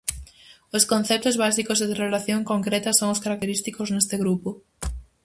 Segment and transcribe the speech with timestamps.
[0.77, 4.49] Os conceptos básicos e de relación concreta son os característicos neste grupo.